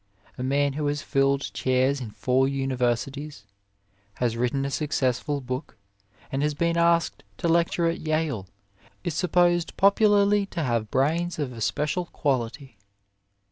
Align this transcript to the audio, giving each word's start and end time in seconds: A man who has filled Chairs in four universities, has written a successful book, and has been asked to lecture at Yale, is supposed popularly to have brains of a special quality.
A 0.35 0.41
man 0.41 0.73
who 0.73 0.87
has 0.87 1.03
filled 1.03 1.53
Chairs 1.53 2.01
in 2.01 2.09
four 2.09 2.47
universities, 2.47 3.45
has 4.15 4.35
written 4.35 4.65
a 4.65 4.71
successful 4.71 5.41
book, 5.41 5.77
and 6.31 6.41
has 6.41 6.55
been 6.55 6.75
asked 6.75 7.23
to 7.37 7.47
lecture 7.47 7.85
at 7.85 7.99
Yale, 8.01 8.47
is 9.03 9.13
supposed 9.13 9.77
popularly 9.77 10.47
to 10.47 10.63
have 10.63 10.89
brains 10.89 11.37
of 11.37 11.53
a 11.53 11.61
special 11.61 12.05
quality. 12.07 12.79